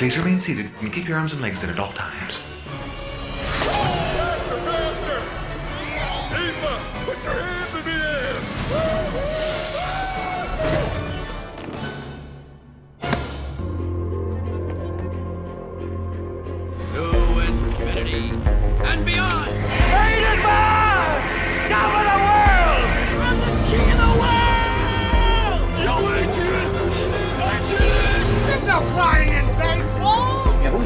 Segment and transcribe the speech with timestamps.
[0.00, 2.42] Please remain seated and keep your arms and legs in at all times.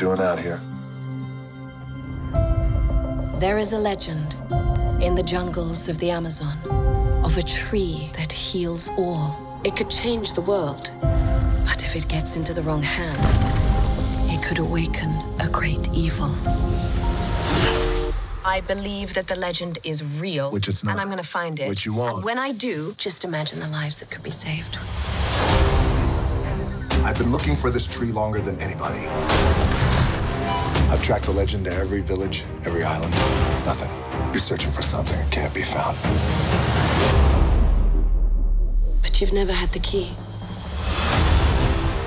[0.00, 0.60] You doing out here?
[3.40, 4.36] There is a legend
[5.02, 6.56] in the jungles of the Amazon
[7.24, 9.60] of a tree that heals all.
[9.64, 13.52] It could change the world, but if it gets into the wrong hands,
[14.32, 16.30] it could awaken a great evil.
[18.44, 20.50] I believe that the legend is real.
[20.52, 20.92] Which it's not.
[20.92, 21.68] And I'm going to find it.
[21.68, 22.16] Which you won't.
[22.16, 24.78] And when I do, just imagine the lives that could be saved.
[27.16, 29.06] I've been looking for this tree longer than anybody.
[30.92, 33.10] I've tracked the legend to every village, every island.
[33.64, 33.90] Nothing.
[34.34, 35.96] You're searching for something that can't be found.
[39.00, 40.10] But you've never had the key.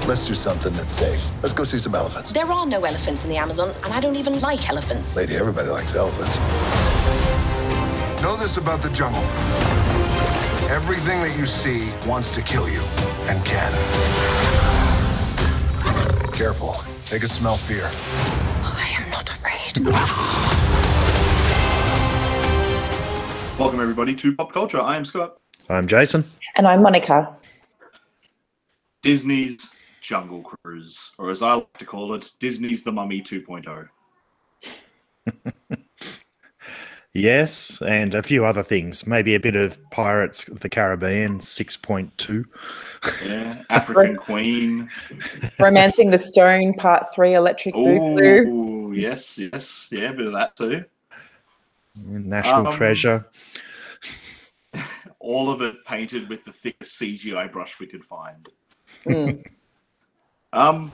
[0.07, 1.31] Let's do something that's safe.
[1.41, 2.31] Let's go see some elephants.
[2.31, 5.17] There are no elephants in the Amazon, and I don't even like elephants.
[5.17, 6.37] Lady, everybody likes elephants.
[8.21, 9.23] Know this about the jungle.
[10.69, 12.83] Everything that you see wants to kill you
[13.27, 14.68] and can.
[16.39, 16.73] Careful.
[17.11, 17.89] They could smell fear.
[18.63, 19.77] I am not afraid.
[23.59, 24.79] Welcome, everybody, to Pop Culture.
[24.79, 25.35] I am Scott.
[25.67, 26.23] I'm Jason.
[26.55, 27.35] And I'm Monica.
[29.01, 29.69] Disney's
[29.99, 33.89] Jungle Cruise, or as I like to call it, Disney's The Mummy oh.
[34.63, 35.83] 2.0.
[37.13, 39.07] Yes, and a few other things.
[39.07, 42.45] Maybe a bit of Pirates of the Caribbean 6.2.
[43.27, 44.89] Yeah, African Queen.
[45.59, 48.45] Romancing the Stone, Part 3, Electric Boogaloo.
[48.47, 50.85] Oh, yes, yes, yeah, a bit of that too.
[51.95, 53.25] National Um, Treasure.
[55.19, 58.47] All of it painted with the thickest CGI brush we could find.
[59.05, 59.43] Mm.
[60.53, 60.91] Um,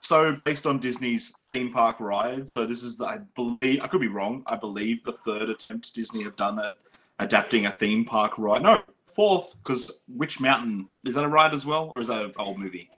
[0.00, 4.00] so based on Disney's theme park ride, so this is the, I believe I could
[4.00, 4.42] be wrong.
[4.46, 6.76] I believe the third attempt Disney have done at
[7.18, 8.62] adapting a theme park ride.
[8.62, 12.32] No, fourth, because Witch Mountain is that a ride as well, or is that an
[12.38, 12.90] old movie?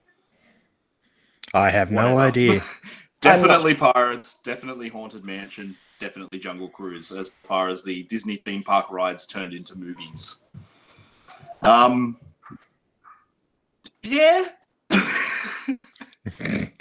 [1.53, 2.63] I have no idea.
[3.21, 8.91] Definitely Pirates, definitely Haunted Mansion, definitely Jungle Cruise, as far as the Disney theme park
[8.91, 10.43] rides turned into movies.
[11.63, 12.19] Um,
[14.03, 14.49] yeah,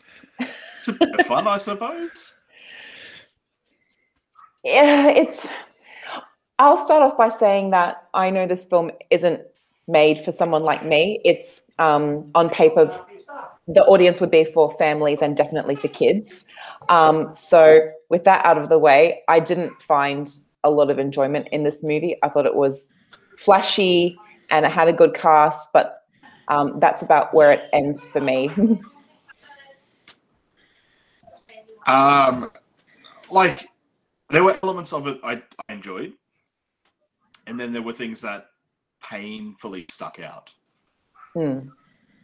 [0.87, 2.33] it's a bit of fun, I suppose.
[4.65, 5.47] Yeah, it's.
[6.59, 9.41] I'll start off by saying that I know this film isn't
[9.87, 11.21] made for someone like me.
[11.23, 12.99] It's um, on paper,
[13.67, 16.45] the audience would be for families and definitely for kids.
[16.89, 20.29] Um, so, with that out of the way, I didn't find
[20.65, 22.17] a lot of enjoyment in this movie.
[22.23, 22.93] I thought it was
[23.37, 24.17] flashy
[24.49, 26.03] and it had a good cast, but
[26.49, 28.51] um, that's about where it ends for me.
[31.85, 32.51] Um,
[33.29, 33.67] like
[34.29, 36.13] there were elements of it I, I enjoyed,
[37.47, 38.47] and then there were things that
[39.03, 40.49] painfully stuck out.
[41.33, 41.69] Hmm.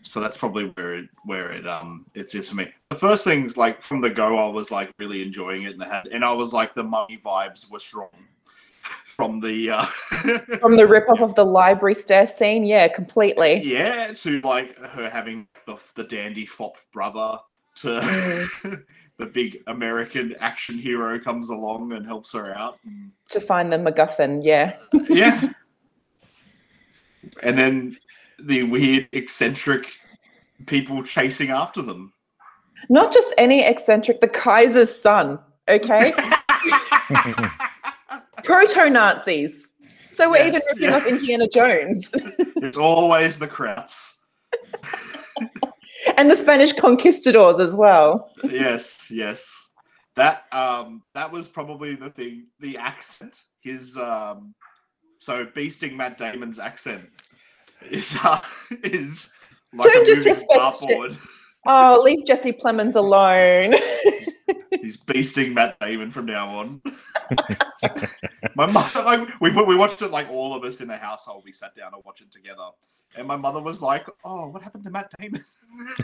[0.02, 2.72] So that's probably where it where it um it's is for me.
[2.90, 6.08] The first things like from the go, I was like really enjoying it, and had
[6.08, 8.10] and I was like the mummy vibes were strong
[9.18, 9.86] from the uh
[10.60, 13.60] From the rip-off of the library stair scene, yeah, completely.
[13.60, 17.38] yeah to like her having the the dandy fop brother
[17.76, 18.82] to
[19.20, 22.80] the big American action hero comes along and helps her out.
[23.32, 24.78] To find the MacGuffin, yeah.
[25.10, 25.52] yeah.
[27.44, 27.98] And then
[28.42, 29.88] the weird eccentric
[30.66, 32.14] people chasing after them.
[32.90, 35.38] Not just any eccentric, the Kaiser's son,
[35.68, 36.14] okay?
[38.44, 39.72] Proto Nazis.
[40.08, 40.96] So we're Yes, even ripping yeah.
[40.96, 44.16] off Indiana Jones It's always the Krauts.
[46.18, 48.32] and the Spanish conquistadors as well.
[48.44, 49.52] yes, yes.
[50.16, 52.48] That um that was probably the thing.
[52.60, 54.56] The accent, his um
[55.20, 57.10] so beasting Matt Damon's accent
[57.90, 58.42] is uh,
[58.84, 59.34] is
[59.74, 61.18] like Don't disrespect it.
[61.66, 63.74] Oh, leave Jesse Plemons alone.
[64.82, 66.82] He's beasting Matt Damon from now on.
[68.56, 71.44] my mother, like, we put, we watched it like all of us in the household.
[71.46, 72.64] We sat down and watched it together,
[73.16, 75.44] and my mother was like, "Oh, what happened to Matt Damon?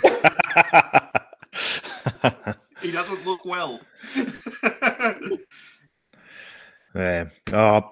[2.81, 3.80] he doesn't look well."
[6.96, 7.25] Yeah.
[7.52, 7.92] Oh,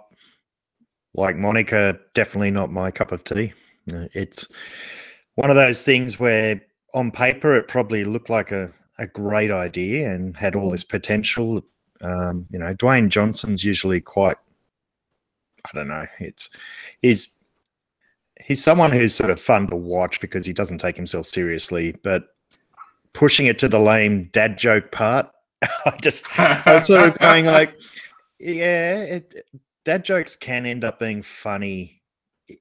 [1.13, 3.54] like Monica, definitely not my cup of tea.
[3.88, 4.48] It's
[5.36, 6.62] one of those things where
[6.94, 11.62] on paper it probably looked like a, a great idea and had all this potential.
[12.01, 14.38] Um, you know, Dwayne Johnson's usually quite
[15.65, 16.50] I don't know, it's
[17.01, 17.38] he's
[18.41, 22.27] he's someone who's sort of fun to watch because he doesn't take himself seriously, but
[23.13, 25.30] pushing it to the lame dad joke part,
[25.85, 27.80] I just I was sort of going like
[28.39, 29.47] yeah, it,
[29.85, 32.01] dad jokes can end up being funny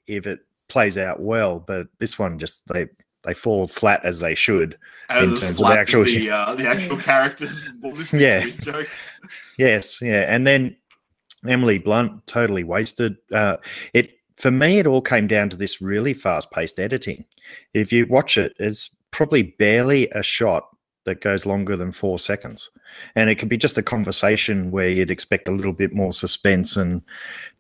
[0.06, 2.86] if it plays out well, but this one just they
[3.24, 4.76] they fall flat as they should
[5.10, 6.04] in As terms of the actual.
[6.04, 7.68] the, uh, the actual characters.
[8.12, 8.46] Yeah.
[8.60, 9.10] jokes.
[9.58, 10.76] yes, yeah, and then
[11.46, 13.16] Emily Blunt totally wasted.
[13.32, 13.56] Uh,
[13.94, 17.24] it for me, it all came down to this really fast-paced editing.
[17.74, 20.68] If you watch it, it's probably barely a shot
[21.04, 22.68] that goes longer than four seconds,
[23.14, 26.76] and it could be just a conversation where you'd expect a little bit more suspense
[26.76, 27.02] and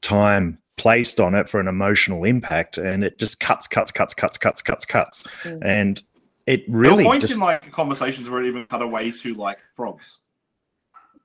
[0.00, 4.36] time placed on it for an emotional impact, and it just cuts, cuts, cuts, cuts,
[4.36, 5.64] cuts, cuts, cuts, mm.
[5.64, 6.02] and
[6.48, 9.34] it There were really points just in like conversations where it even cut away to
[9.34, 10.18] like frogs.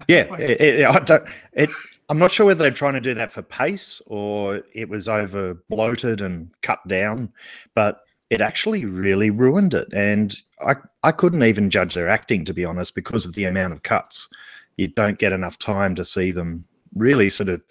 [0.08, 1.28] Yeah, it, it, I don't.
[1.54, 1.72] It,
[2.10, 5.56] I'm not sure whether they're trying to do that for pace or it was over
[5.70, 7.32] bloated and cut down,
[7.76, 9.88] but it actually really ruined it.
[9.94, 13.74] And I, I couldn't even judge their acting to be honest because of the amount
[13.74, 14.30] of cuts.
[14.78, 16.64] You don't get enough time to see them
[16.96, 17.62] really sort of,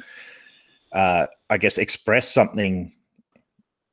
[0.92, 2.92] uh, I guess, express something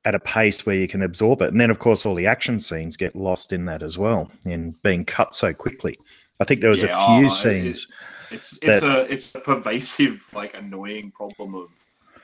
[0.06, 1.52] at a pace where you can absorb it.
[1.52, 4.76] And then, of course, all the action scenes get lost in that as well, in
[4.84, 5.98] being cut so quickly.
[6.42, 7.88] I think there was Yeah, a few oh, it- scenes.
[8.34, 11.70] It's it's that- a it's a pervasive like annoying problem of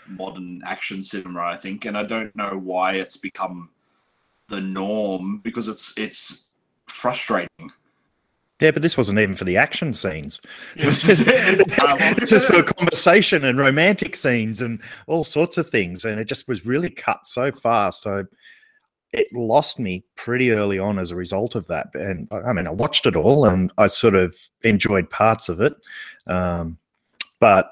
[0.08, 3.70] modern action cinema, I think, and I don't know why it's become
[4.48, 6.52] the norm because it's it's
[6.88, 7.72] frustrating.
[8.60, 10.42] Yeah, but this wasn't even for the action scenes.
[10.76, 11.24] It was just-
[12.20, 16.04] This is for conversation and romantic scenes and all sorts of things.
[16.04, 18.02] And it just was really cut so fast.
[18.02, 18.26] So
[19.12, 21.88] it lost me pretty early on as a result of that.
[21.94, 25.76] And I mean, I watched it all and I sort of enjoyed parts of it.
[26.28, 26.78] Um,
[27.40, 27.72] but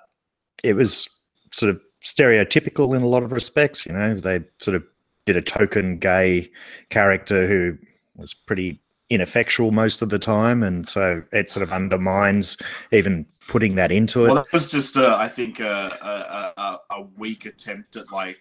[0.63, 1.07] it was
[1.51, 3.86] sort of stereotypical in a lot of respects.
[3.86, 4.84] You know, they sort of
[5.25, 6.50] did a token gay
[6.89, 7.78] character who
[8.16, 8.80] was pretty
[9.10, 10.63] ineffectual most of the time.
[10.63, 12.57] And so it sort of undermines
[12.92, 14.28] even putting that into it.
[14.28, 18.38] Well, that was just, uh, I think, a, a, a, a weak attempt at like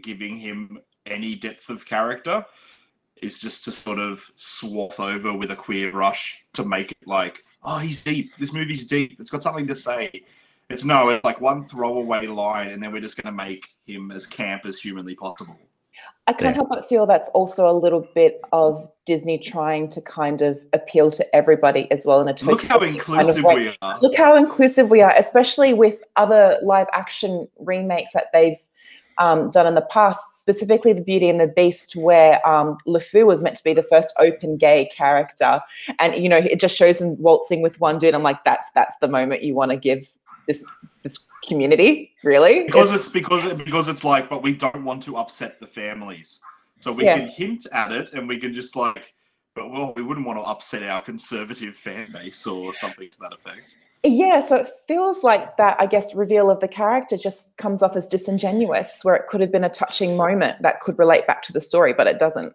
[0.00, 0.78] giving him
[1.10, 2.44] any depth of character.
[3.20, 7.42] Is just to sort of swath over with a queer brush to make it like,
[7.64, 8.30] oh, he's deep.
[8.36, 9.18] This movie's deep.
[9.18, 10.22] It's got something to say.
[10.70, 14.12] It's no, it's like one throwaway line, and then we're just going to make him
[14.12, 15.58] as camp as humanly possible.
[16.28, 20.42] I can't help but feel that's also a little bit of Disney trying to kind
[20.42, 23.76] of appeal to everybody as well in a Look how tokenistic kind of inclusive we
[23.82, 23.98] are.
[24.00, 28.58] Look how inclusive we are, especially with other live action remakes that they've
[29.18, 33.40] um, done in the past, specifically The Beauty and the Beast, where um, LeFou was
[33.40, 35.60] meant to be the first open gay character,
[35.98, 38.14] and you know it just shows him waltzing with one dude.
[38.14, 40.08] I'm like, that's that's the moment you want to give
[40.46, 40.64] this
[41.02, 42.64] this community, really?
[42.64, 46.40] because it's because it, because it's like, but we don't want to upset the families,
[46.80, 47.18] so we Yeah.
[47.18, 49.14] can hint at it, and we can just like,
[49.58, 53.32] but well, we wouldn't want to upset our conservative fan base or something to that
[53.32, 53.76] effect.
[54.04, 57.96] Yeah, so it feels like that, I guess, reveal of the character just comes off
[57.96, 61.52] as disingenuous, where it could have been a touching moment that could relate back to
[61.52, 62.52] the story, but it doesn't.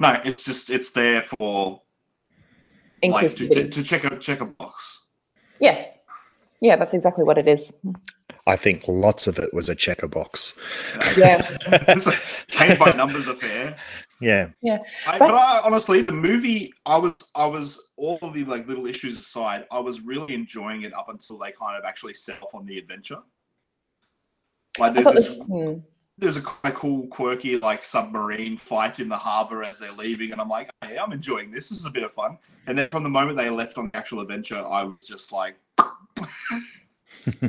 [0.00, 1.80] No, it's just it's there for
[3.00, 3.70] like to, to, Inclusivity.
[3.70, 5.04] to check a check a box.
[5.60, 5.98] Yes.
[6.60, 7.72] Yeah, that's exactly what it is.
[8.46, 10.52] I think lots of it was a checker box.
[11.16, 11.46] Yeah.
[11.88, 12.12] it's a
[12.48, 13.76] paint by numbers affair.
[14.24, 14.48] Yeah.
[14.62, 14.78] Yeah.
[15.06, 18.86] I, but I, honestly, the movie, I was, I was, all of the like little
[18.86, 22.54] issues aside, I was really enjoying it up until they kind of actually set off
[22.54, 23.18] on the adventure.
[24.78, 25.74] Like there's this, this, hmm.
[26.18, 30.32] there's a kind of cool, quirky like submarine fight in the harbor as they're leaving,
[30.32, 31.68] and I'm like, hey, I'm enjoying this.
[31.68, 32.38] This is a bit of fun.
[32.66, 35.56] And then from the moment they left on the actual adventure, I was just like,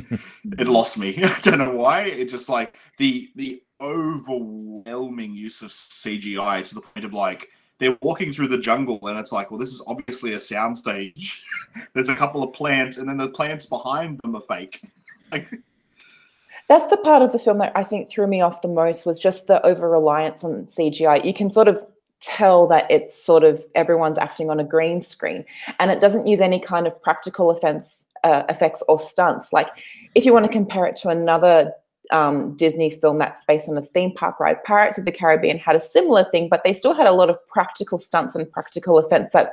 [0.58, 1.16] it lost me.
[1.22, 2.02] I don't know why.
[2.02, 7.98] It just like the the overwhelming use of CGI to the point of like they're
[8.00, 11.42] walking through the jungle and it's like, well, this is obviously a soundstage.
[11.92, 14.80] There's a couple of plants, and then the plants behind them are fake.
[16.68, 19.20] That's the part of the film that I think threw me off the most was
[19.20, 21.24] just the over reliance on CGI.
[21.24, 21.84] You can sort of
[22.20, 25.44] tell that it's sort of everyone's acting on a green screen
[25.78, 29.52] and it doesn't use any kind of practical offense, uh, effects or stunts.
[29.52, 29.68] Like
[30.16, 31.72] if you want to compare it to another
[32.10, 35.76] um, Disney film that's based on the theme park ride, Pirates of the Caribbean had
[35.76, 39.32] a similar thing, but they still had a lot of practical stunts and practical effects
[39.32, 39.52] that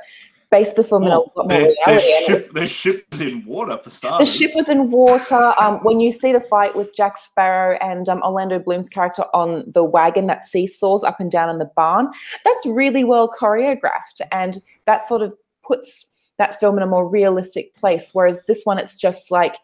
[0.50, 1.86] based the film Well, in a lot more their, reality.
[1.86, 4.30] their ship, their ship was in water for starters.
[4.32, 5.52] the ship was in water.
[5.60, 9.64] Um, when you see the fight with Jack Sparrow and um, Orlando Bloom's character on
[9.66, 12.08] the wagon that seesaws up and down in the barn,
[12.44, 14.20] that's really well choreographed.
[14.30, 15.34] And that sort of
[15.66, 16.06] puts
[16.38, 18.10] that film in a more realistic place.
[18.12, 19.56] Whereas this one, it's just like,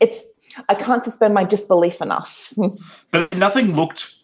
[0.00, 0.28] it's,
[0.68, 2.52] I can't suspend my disbelief enough.
[3.10, 4.14] But nothing looked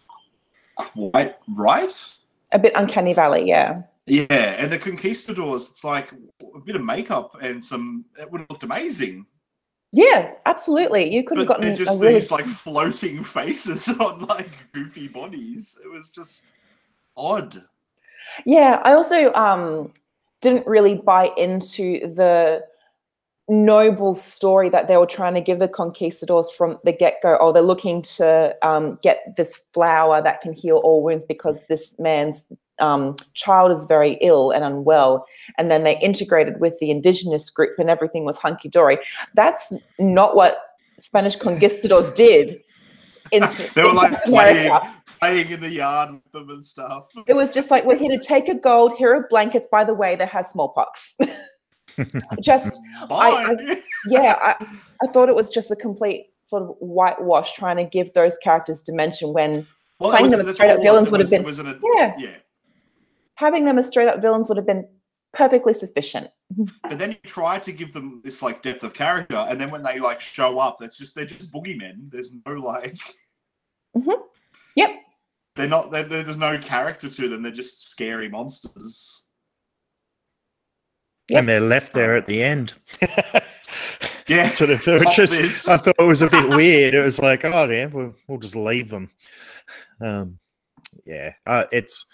[0.76, 1.92] quite right.
[2.52, 3.82] a bit uncanny valley, yeah.
[4.06, 8.04] Yeah, and the conquistadors, it's like a bit of makeup and some.
[8.20, 9.26] It would have looked amazing.
[9.92, 11.14] Yeah, absolutely.
[11.14, 15.80] You could have gotten just really these like floating faces on like goofy bodies.
[15.84, 16.46] It was just
[17.16, 17.62] odd.
[18.44, 19.92] Yeah, I also um,
[20.40, 22.64] didn't really buy into the
[23.48, 27.36] noble story that they were trying to give the conquistadors from the get go.
[27.40, 31.98] Oh, they're looking to um, get this flower that can heal all wounds because this
[31.98, 32.46] man's
[32.80, 35.26] um, child is very ill and unwell.
[35.58, 38.98] And then they integrated with the indigenous group and everything was hunky dory.
[39.34, 40.58] That's not what
[40.98, 42.60] Spanish conquistadors did.
[43.30, 43.42] In,
[43.74, 44.72] They were in like playing,
[45.20, 47.10] playing in the yard with them and stuff.
[47.26, 48.94] It was just like, we're here to take a gold.
[48.96, 51.16] Here are blankets, by the way, that has smallpox.
[52.40, 54.66] just, I, I, yeah, I,
[55.02, 58.82] I thought it was just a complete sort of whitewash trying to give those characters
[58.82, 59.66] dimension when
[59.98, 62.36] Well, playing them as straight up villains would have been, was yeah, yeah.
[63.36, 64.86] having them as straight up villains would have been
[65.34, 66.28] perfectly sufficient.
[66.82, 69.82] But then you try to give them this like depth of character, and then when
[69.82, 72.10] they like show up, that's just they're just boogeymen.
[72.10, 72.98] There's no like.
[73.96, 74.22] Mm-hmm.
[74.74, 74.90] Yep.
[75.54, 75.92] They're not.
[75.92, 77.42] They're, there's no character to them.
[77.42, 79.22] They're just scary monsters.
[81.32, 82.74] And they're left there at the end.
[84.26, 84.82] Yeah, sort of.
[84.84, 85.68] Pop just, this.
[85.68, 86.94] I thought it was a bit weird.
[86.94, 89.10] It was like, oh yeah, we'll, we'll just leave them.
[90.00, 90.38] Um,
[91.04, 92.06] yeah, uh, it's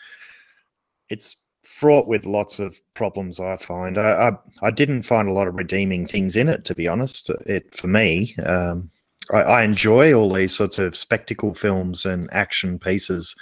[1.08, 3.38] it's fraught with lots of problems.
[3.38, 6.74] I find I, I I didn't find a lot of redeeming things in it, to
[6.74, 7.30] be honest.
[7.46, 8.90] It for me, um,
[9.32, 13.36] I, I enjoy all these sorts of spectacle films and action pieces,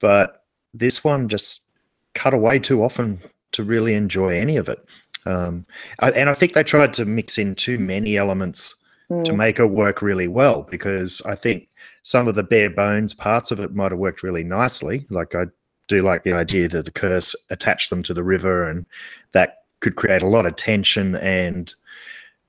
[0.00, 1.66] but this one just
[2.14, 3.20] cut away too often
[3.52, 4.78] to really enjoy any of it.
[5.26, 5.66] Um,
[5.98, 8.74] I, and I think they tried to mix in too many elements
[9.08, 9.36] to Mm.
[9.36, 11.68] make it work really well because I think
[12.04, 15.04] some of the bare bones parts of it might have worked really nicely.
[15.10, 15.46] Like I
[15.88, 18.86] do like the idea that the curse attached them to the river and
[19.32, 21.74] that could create a lot of tension and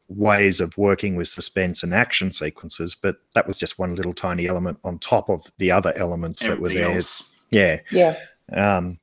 [0.07, 2.93] ways of working with suspense and action sequences.
[2.93, 6.59] But that was just one little tiny element on top of the other elements that
[6.59, 6.91] were there.
[6.91, 7.27] else.
[7.49, 7.79] Yeah.
[7.91, 8.17] Yeah.
[8.53, 8.99] Um,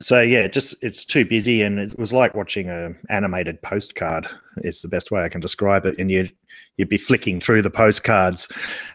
[0.00, 4.28] so yeah, just it's too busy, and it was like watching a animated postcard.
[4.58, 5.98] It's the best way I can describe it.
[5.98, 6.28] And you
[6.76, 8.48] you'd be flicking through the postcards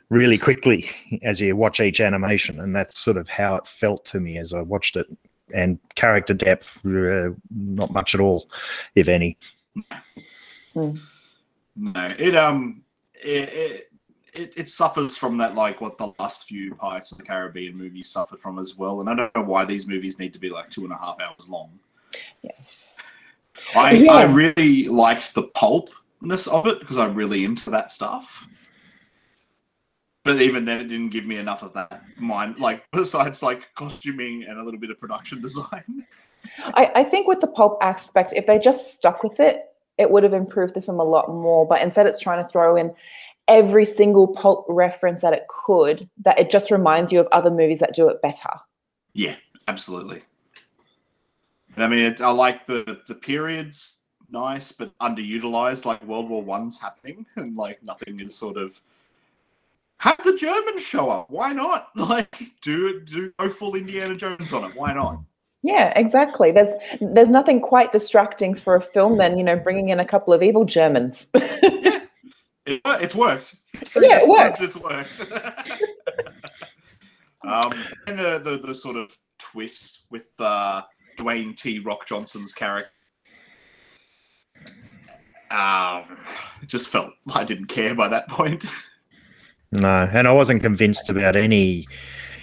[0.09, 0.89] really quickly
[1.23, 4.53] as you watch each animation, and that's sort of how it felt to me as
[4.53, 5.07] I watched it.
[5.53, 8.49] And character depth, uh, not much at all,
[8.95, 9.37] if any.
[10.73, 10.99] Mm.
[11.75, 12.83] No, it um,
[13.15, 13.92] it, it
[14.35, 18.09] it it suffers from that like what the last few Pirates of the Caribbean movies
[18.09, 20.69] suffered from as well, and I don't know why these movies need to be like
[20.69, 21.79] two and a half hours long.
[22.41, 22.51] Yeah.
[23.75, 24.11] I Yeah.
[24.13, 28.47] I really liked the pulpness of it because I'm really into that stuff.
[30.23, 32.59] But even then, it didn't give me enough of that mind.
[32.59, 36.05] Like besides like costuming and a little bit of production design.
[36.59, 39.65] I, I think with the pulp aspect, if they just stuck with it,
[39.97, 41.67] it would have improved the film a lot more.
[41.67, 42.93] But instead, it's trying to throw in
[43.47, 47.79] every single pulp reference that it could, that it just reminds you of other movies
[47.79, 48.49] that do it better.
[49.13, 49.35] Yeah,
[49.67, 50.23] absolutely.
[51.75, 53.97] And I mean, it, I like the the periods,
[54.29, 55.85] nice but underutilized.
[55.85, 58.79] Like World War One's happening, and like nothing is sort of.
[59.97, 61.29] Have the Germans show up?
[61.29, 61.89] Why not?
[61.95, 63.05] Like, do it.
[63.05, 64.75] Do go full Indiana Jones on it.
[64.75, 65.21] Why not?
[65.63, 66.51] Yeah, exactly.
[66.51, 70.33] There's there's nothing quite distracting for a film than you know bringing in a couple
[70.33, 71.27] of evil Germans.
[72.65, 73.55] It, it's worked.
[73.95, 74.61] Yeah, it works.
[74.61, 75.31] It's worked.
[77.43, 77.73] um,
[78.07, 80.83] and the, the the sort of twist with uh,
[81.17, 81.79] Dwayne T.
[81.79, 82.89] Rock Johnson's character.
[85.51, 86.17] Um,
[86.61, 88.65] it just felt I didn't care by that point.
[89.75, 91.87] No, and I wasn't convinced about any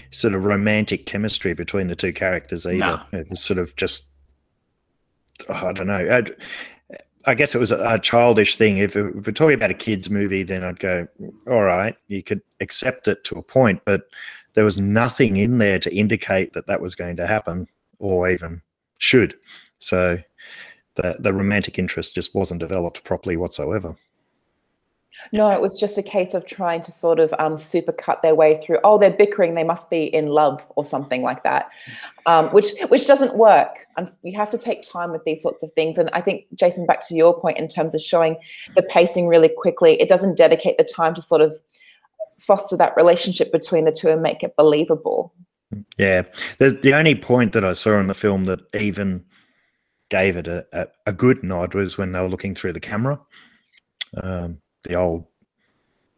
[0.09, 2.77] sort of romantic chemistry between the two characters either.
[2.77, 3.19] No.
[3.19, 4.11] It was sort of just,
[5.47, 6.25] oh, I don't know.
[7.25, 8.77] I'd- guess it was a, a childish thing.
[8.77, 11.07] If, if we're talking about a kids' movie, then I'd go,
[11.47, 14.03] all right, you could accept it to a point, but
[14.53, 17.67] there was nothing in there to indicate that that was going to happen
[17.99, 18.61] or even
[18.97, 19.35] should.
[19.79, 20.19] So
[20.95, 23.95] the the romantic interest just wasn't developed properly whatsoever.
[25.31, 28.61] No, it was just a case of trying to sort of um, supercut their way
[28.61, 28.79] through.
[28.83, 31.69] Oh, they're bickering; they must be in love or something like that,
[32.25, 33.87] um, which which doesn't work.
[33.97, 35.97] And you have to take time with these sorts of things.
[35.97, 38.37] And I think, Jason, back to your point in terms of showing
[38.75, 41.57] the pacing really quickly, it doesn't dedicate the time to sort of
[42.37, 45.33] foster that relationship between the two and make it believable.
[45.97, 46.23] Yeah,
[46.57, 49.23] there's the only point that I saw in the film that even
[50.09, 53.19] gave it a, a, a good nod was when they were looking through the camera,
[54.21, 55.25] um, the old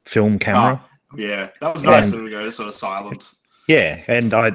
[0.06, 0.84] film camera.
[1.16, 3.30] Yeah, that was nice And- that we go sort of silent.
[3.68, 4.52] Yeah, and I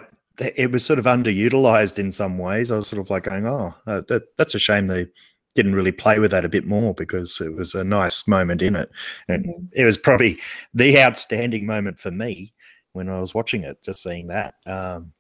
[0.55, 2.71] it was sort of underutilized in some ways.
[2.71, 5.07] I was sort of like going, "Oh, uh, that, that's a shame they
[5.55, 8.77] didn't really play with that a bit more because it was a nice moment in
[8.77, 8.91] it,
[9.29, 10.39] and it was probably
[10.75, 12.53] the outstanding moment for me
[12.93, 15.13] when I was watching it, just seeing that, um,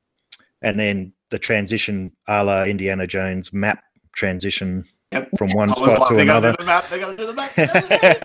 [0.62, 5.30] and then the transition, a la Indiana Jones map transition Yep.
[5.38, 8.20] from one spot like, to they gotta another.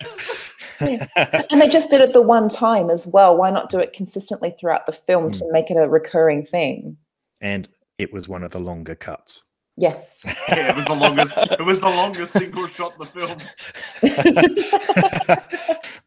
[0.78, 1.10] Do the map.
[1.14, 1.20] They got to do the map.
[1.20, 1.46] they gotta do this.
[1.50, 3.36] and they just did it the one time as well.
[3.36, 6.96] Why not do it consistently throughout the film to make it a recurring thing?
[7.44, 9.42] and it was one of the longer cuts.
[9.76, 10.22] Yes.
[10.48, 11.36] yeah, it was the longest.
[11.36, 13.38] It was the longest single shot in the film.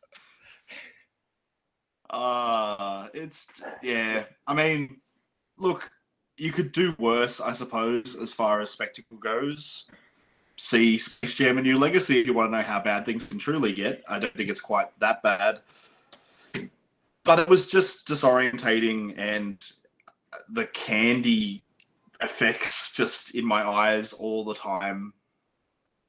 [2.10, 4.24] Uh, it's yeah.
[4.48, 5.02] I mean,
[5.58, 5.92] look,
[6.38, 9.90] you could do worse, I suppose, as far as spectacle goes.
[10.58, 13.38] See Space Jam: A New Legacy if you want to know how bad things can
[13.38, 14.04] truly get.
[14.08, 15.60] I don't think it's quite that bad,
[17.24, 19.64] but it was just disorientating, and
[20.50, 21.64] the candy
[22.22, 25.14] effects just in my eyes all the time.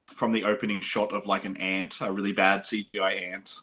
[0.07, 3.55] From the opening shot of like an ant, a really bad CGI ant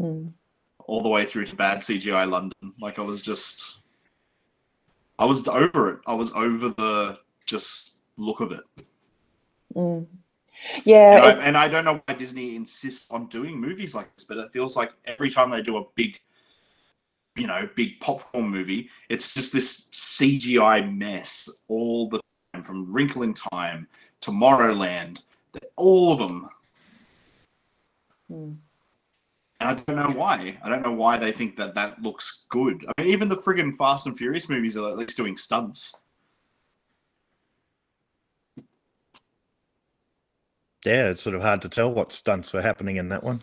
[0.00, 0.32] Mm.
[0.80, 2.74] all the way through to bad CGI London.
[2.80, 3.80] Like I was just,
[5.18, 6.00] I was over it.
[6.06, 8.64] I was over the just look of it.
[9.76, 10.06] Mm.
[10.84, 11.16] Yeah.
[11.16, 14.38] And I, and I don't know why Disney insists on doing movies like this, but
[14.38, 16.18] it feels like every time they do a big,
[17.36, 22.20] you know, big popcorn movie, it's just this CGI mess all the
[22.54, 23.86] time, from Wrinkle in Time,
[24.22, 25.22] Tomorrowland,
[25.76, 26.48] all of them.
[28.32, 28.56] Mm.
[29.60, 30.58] And I don't know why.
[30.62, 32.84] I don't know why they think that that looks good.
[32.88, 35.94] I mean, even the friggin' Fast and Furious movies are at least doing stunts.
[40.86, 43.42] Yeah, it's sort of hard to tell what stunts were happening in that one.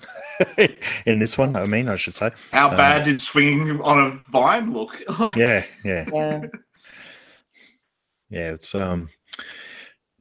[1.05, 2.29] in this one, I mean, I should say.
[2.53, 4.97] How Um, bad did swinging on a vine look?
[5.35, 6.41] Yeah, yeah, yeah.
[8.29, 8.51] yeah.
[8.51, 9.09] It's um,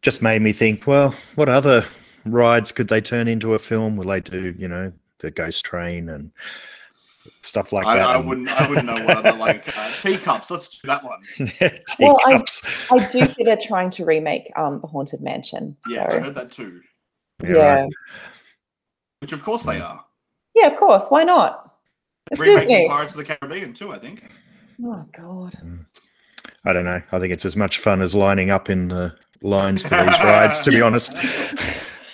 [0.03, 0.85] just made me think.
[0.89, 1.85] Well, what other
[2.25, 3.97] rides could they turn into a film?
[3.97, 6.33] Will they do, you know, the Ghost Train and
[7.43, 8.09] stuff like I, that?
[8.09, 8.49] I and- wouldn't.
[8.49, 10.51] I wouldn't know what other like uh, teacups.
[10.51, 11.23] Let's do that one.
[12.01, 12.43] Well, I,
[12.91, 15.77] I do hear they're trying to remake um, the Haunted Mansion.
[15.87, 16.81] Yeah, I heard that too.
[17.45, 17.75] Yeah, yeah.
[17.83, 17.93] right.
[19.21, 20.05] Which of course they are.
[20.55, 21.07] Yeah, of course.
[21.09, 21.71] Why not?
[22.31, 22.89] It's Remaking Disney.
[22.89, 23.93] Pirates of the Caribbean too.
[23.93, 24.31] I think.
[24.85, 25.55] Oh God.
[25.55, 25.77] Hmm.
[26.65, 27.03] I don't know.
[27.11, 30.61] I think it's as much fun as lining up in the lines to these rides.
[30.63, 31.13] To be honest.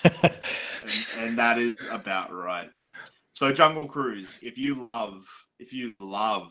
[0.04, 2.70] and, and that is about right.
[3.34, 5.24] So Jungle Cruise, if you love
[5.58, 6.50] if you love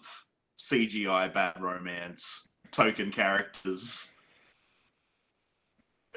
[0.58, 4.12] CGI bad romance, token characters,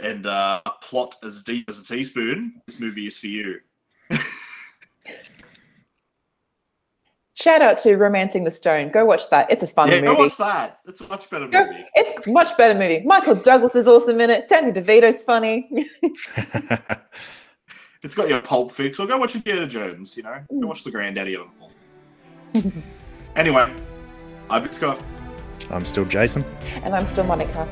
[0.02, 3.60] and uh, a plot as deep as a teaspoon, this movie is for you.
[7.34, 8.90] Shout out to Romancing the Stone.
[8.90, 9.50] Go watch that.
[9.50, 10.06] It's a fun yeah, movie.
[10.06, 10.80] go watch that.
[10.86, 11.86] It's a much better Go- movie.
[11.94, 13.02] It's a much better movie.
[13.06, 14.46] Michael Douglas is awesome in it.
[14.48, 15.88] Danny DeVito's funny.
[18.02, 20.42] It's got your pulp fix, or go watch Indiana Jones, you know?
[20.48, 22.72] Go watch the granddaddy of them all.
[23.36, 23.70] anyway,
[24.48, 25.02] I've been Scott.
[25.70, 26.42] I'm still Jason.
[26.82, 27.68] and I'm still Monica.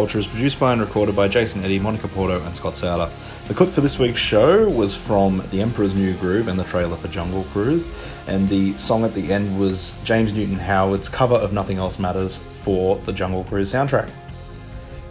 [0.00, 3.12] Culture is produced by and recorded by Jason Eddy, Monica Porto, and Scott Souter.
[3.48, 6.96] The clip for this week's show was from The Emperor's New Groove and the trailer
[6.96, 7.86] for Jungle Cruise,
[8.26, 12.38] and the song at the end was James Newton Howard's cover of Nothing Else Matters
[12.62, 14.10] for the Jungle Cruise soundtrack.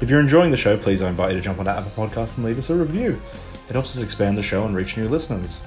[0.02, 2.45] If you're enjoying the show, please I invite you to jump onto Apple Podcasts and
[2.47, 3.21] leave us a review.
[3.69, 5.60] It helps us expand the show and reach new listeners.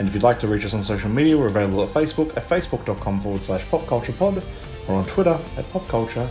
[0.00, 2.48] And if you'd like to reach us on social media, we're available at Facebook at
[2.48, 4.42] facebook.com forward slash popculturepod
[4.88, 6.28] or on Twitter at popcultureau.